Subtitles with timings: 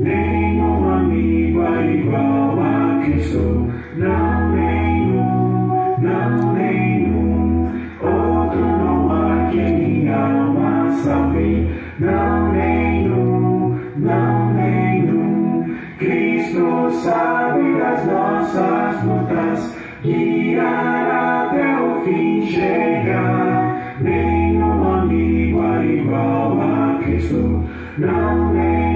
[0.00, 7.68] Nenhum amigo é igual a Cristo, não nenhum, não nenhum.
[8.00, 11.68] Outro não há que minha alma salve,
[11.98, 15.76] não nenhum, não nenhum.
[15.98, 23.98] Cristo sabe das nossas lutas, guiará até o fim chegar.
[24.00, 27.66] Nenhum amigo é igual a Cristo,
[27.98, 28.89] não nenhum,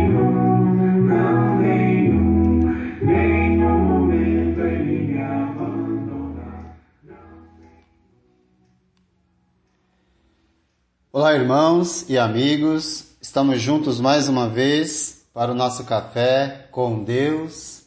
[11.16, 17.84] Olá, irmãos e amigos, estamos juntos mais uma vez para o nosso café com Deus.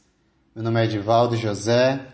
[0.55, 2.07] Meu nome é Edivaldo José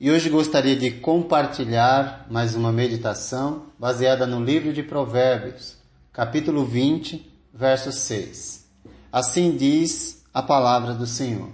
[0.00, 5.76] e hoje gostaria de compartilhar mais uma meditação baseada no livro de Provérbios,
[6.12, 8.66] capítulo 20, verso 6.
[9.12, 11.52] Assim diz a palavra do Senhor: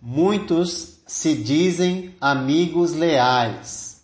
[0.00, 4.02] Muitos se dizem amigos leais,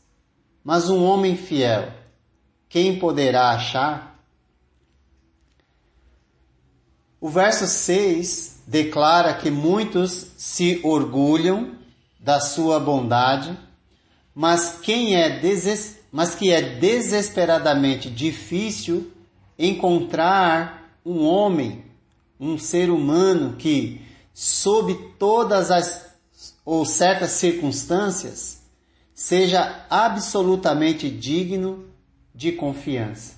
[0.63, 1.97] mas um homem fiel
[2.69, 4.19] quem poderá achar?
[7.21, 11.77] O verso 6 declara que muitos se orgulham
[12.21, 13.57] da sua bondade,
[14.35, 15.99] mas quem é deses...
[16.13, 19.11] mas que é desesperadamente difícil
[19.59, 21.85] encontrar um homem,
[22.39, 24.01] um ser humano que
[24.33, 26.07] sob todas as
[26.65, 28.61] ou certas circunstâncias
[29.15, 31.87] seja absolutamente digno
[32.39, 33.35] de confiança.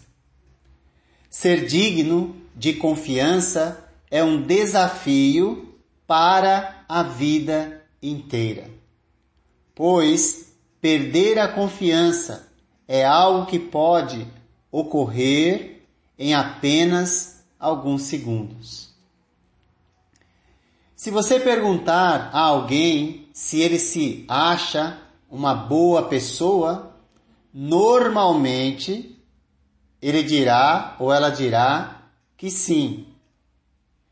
[1.30, 5.74] Ser digno de confiança é um desafio
[6.06, 8.68] para a vida inteira,
[9.74, 12.52] pois perder a confiança
[12.86, 14.26] é algo que pode
[14.70, 15.82] ocorrer
[16.18, 18.90] em apenas alguns segundos.
[20.94, 24.98] Se você perguntar a alguém se ele se acha
[25.30, 26.89] uma boa pessoa,
[27.52, 29.18] normalmente
[30.00, 32.02] ele dirá ou ela dirá
[32.36, 33.06] que sim.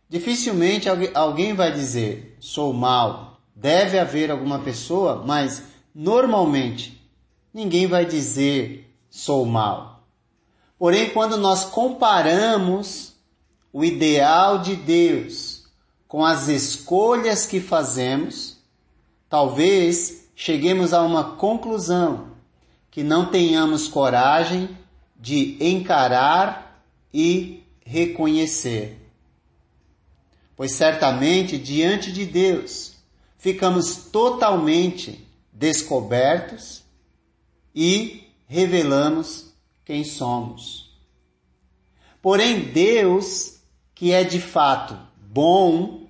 [0.08, 3.40] Dificilmente alguém vai dizer sou mal.
[3.54, 5.62] Deve haver alguma pessoa, mas
[5.94, 7.00] normalmente
[7.52, 10.04] ninguém vai dizer sou mal.
[10.78, 13.14] Porém, quando nós comparamos
[13.72, 15.64] o ideal de Deus
[16.06, 18.58] com as escolhas que fazemos,
[19.28, 22.37] talvez cheguemos a uma conclusão
[22.98, 24.76] que não tenhamos coragem
[25.14, 26.82] de encarar
[27.14, 28.98] e reconhecer.
[30.56, 32.94] Pois certamente diante de Deus
[33.36, 36.82] ficamos totalmente descobertos
[37.72, 39.52] e revelamos
[39.84, 40.90] quem somos.
[42.20, 43.60] Porém, Deus,
[43.94, 46.08] que é de fato bom,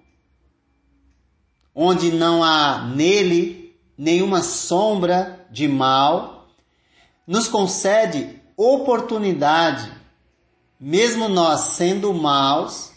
[1.75, 6.38] onde não há nele nenhuma sombra de mal,
[7.29, 9.93] nos concede oportunidade,
[10.81, 12.91] mesmo nós sendo maus,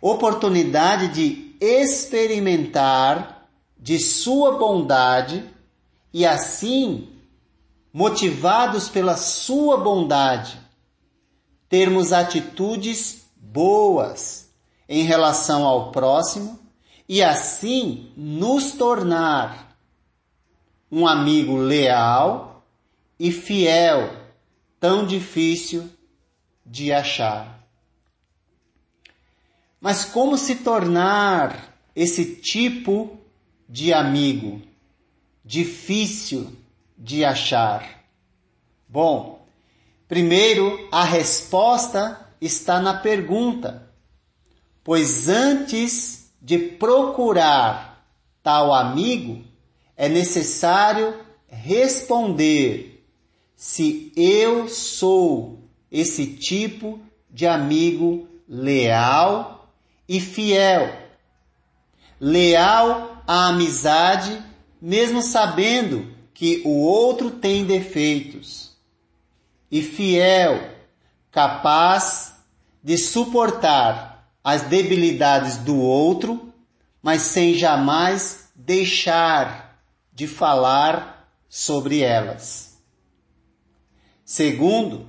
[0.00, 3.48] oportunidade de experimentar
[3.78, 5.48] de sua bondade
[6.12, 7.08] e assim,
[7.92, 10.60] motivados pela sua bondade,
[11.68, 14.48] termos atitudes boas
[14.88, 16.58] em relação ao próximo
[17.08, 19.76] e assim nos tornar
[20.90, 22.55] um amigo leal
[23.18, 24.14] e fiel,
[24.78, 25.88] tão difícil
[26.64, 27.66] de achar.
[29.80, 33.18] Mas como se tornar esse tipo
[33.68, 34.60] de amigo
[35.44, 36.52] difícil
[36.98, 38.04] de achar?
[38.88, 39.46] Bom,
[40.08, 43.90] primeiro a resposta está na pergunta,
[44.82, 47.96] pois antes de procurar
[48.42, 49.44] tal amigo,
[49.96, 51.18] é necessário
[51.48, 52.95] responder
[53.56, 55.58] se eu sou
[55.90, 57.00] esse tipo
[57.30, 59.72] de amigo leal
[60.06, 60.94] e fiel.
[62.20, 64.42] Leal à amizade,
[64.80, 68.76] mesmo sabendo que o outro tem defeitos.
[69.70, 70.70] E fiel,
[71.30, 72.34] capaz
[72.82, 76.52] de suportar as debilidades do outro,
[77.02, 79.80] mas sem jamais deixar
[80.12, 82.65] de falar sobre elas.
[84.26, 85.08] Segundo,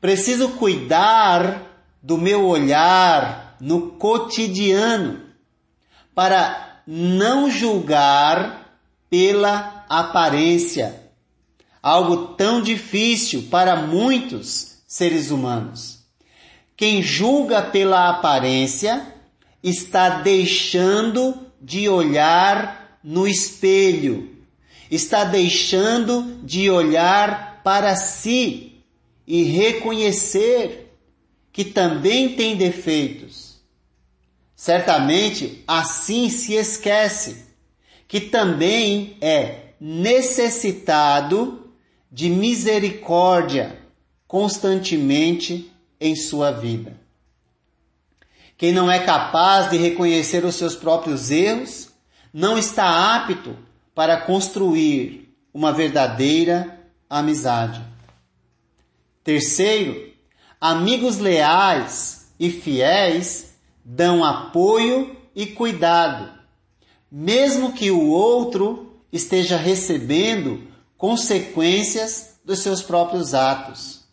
[0.00, 5.20] preciso cuidar do meu olhar no cotidiano
[6.12, 8.76] para não julgar
[9.08, 11.00] pela aparência,
[11.80, 16.00] algo tão difícil para muitos seres humanos.
[16.76, 19.14] Quem julga pela aparência
[19.62, 24.36] está deixando de olhar no espelho,
[24.90, 28.82] está deixando de olhar para si
[29.26, 30.96] e reconhecer
[31.52, 33.60] que também tem defeitos.
[34.56, 37.46] Certamente assim se esquece
[38.06, 41.72] que também é necessitado
[42.10, 43.78] de misericórdia
[44.26, 46.98] constantemente em sua vida.
[48.56, 51.88] Quem não é capaz de reconhecer os seus próprios erros
[52.32, 53.56] não está apto
[53.94, 56.79] para construir uma verdadeira
[57.10, 57.84] amizade.
[59.24, 60.12] Terceiro,
[60.60, 63.54] amigos leais e fiéis
[63.84, 66.32] dão apoio e cuidado,
[67.10, 74.04] mesmo que o outro esteja recebendo consequências dos seus próprios atos.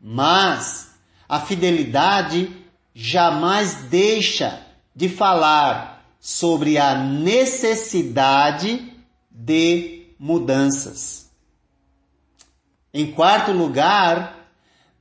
[0.00, 0.92] Mas
[1.28, 2.50] a fidelidade
[2.94, 8.92] jamais deixa de falar sobre a necessidade
[9.30, 11.21] de mudanças.
[12.92, 14.50] Em quarto lugar,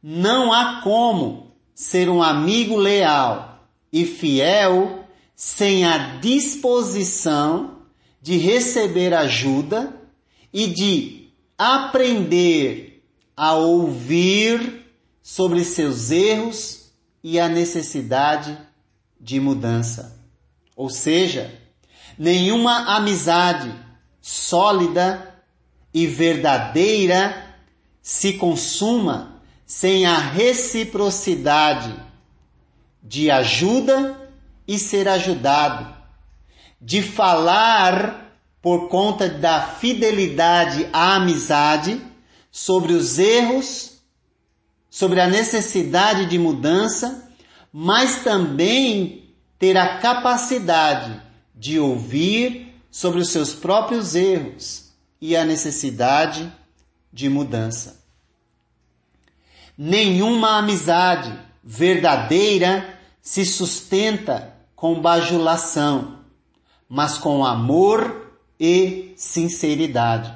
[0.01, 5.05] não há como ser um amigo leal e fiel
[5.35, 7.81] sem a disposição
[8.21, 9.93] de receber ajuda
[10.53, 13.03] e de aprender
[13.35, 14.85] a ouvir
[15.21, 16.91] sobre seus erros
[17.23, 18.57] e a necessidade
[19.19, 20.19] de mudança.
[20.75, 21.53] Ou seja,
[22.17, 23.73] nenhuma amizade
[24.21, 25.35] sólida
[25.93, 27.50] e verdadeira
[28.01, 31.95] se consuma sem a reciprocidade
[33.01, 34.29] de ajuda
[34.67, 35.95] e ser ajudado,
[36.79, 42.01] de falar por conta da fidelidade à amizade
[42.51, 43.91] sobre os erros
[44.91, 47.31] sobre a necessidade de mudança,
[47.71, 51.21] mas também ter a capacidade
[51.55, 56.60] de ouvir sobre os seus próprios erros e a necessidade de
[57.29, 58.03] mudança.
[59.77, 66.19] Nenhuma amizade verdadeira se sustenta com bajulação,
[66.87, 70.33] mas com amor e sinceridade.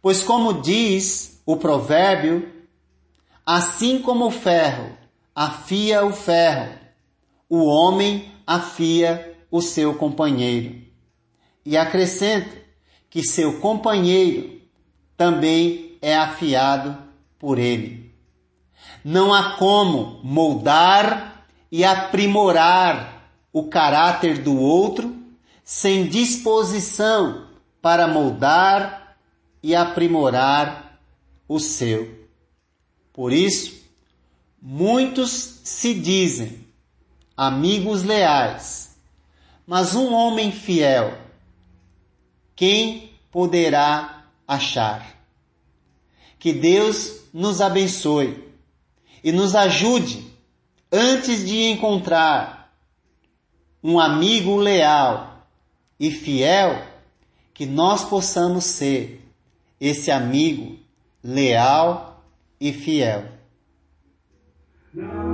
[0.00, 2.54] Pois, como diz o provérbio,
[3.46, 4.96] Assim como o ferro
[5.34, 6.78] afia o ferro,
[7.46, 10.82] o homem afia o seu companheiro.
[11.64, 12.56] E acrescenta
[13.10, 14.62] que seu companheiro
[15.16, 16.96] também é afiado
[17.38, 18.12] por ele.
[19.04, 25.14] Não há como moldar e aprimorar o caráter do outro
[25.62, 27.48] sem disposição
[27.80, 29.16] para moldar
[29.62, 30.98] e aprimorar
[31.48, 32.26] o seu.
[33.12, 33.82] Por isso,
[34.60, 35.30] muitos
[35.64, 36.66] se dizem
[37.36, 38.96] amigos leais,
[39.66, 41.18] mas um homem fiel,
[42.54, 44.13] quem poderá
[44.46, 45.14] achar?
[46.38, 48.44] Que Deus nos abençoe
[49.22, 50.24] e nos ajude
[50.92, 52.72] antes de encontrar
[53.82, 55.46] um amigo leal
[55.98, 56.86] e fiel,
[57.52, 59.22] que nós possamos ser
[59.80, 60.78] esse amigo
[61.22, 62.24] leal
[62.60, 63.28] e fiel.
[64.92, 65.33] Não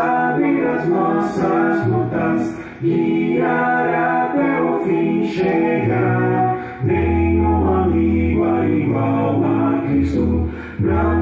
[0.00, 6.80] Sabe das nossas lutas, guiará até o fim chegar.
[6.82, 10.48] Nenhum amigo igual a Cristo.
[10.78, 11.19] Não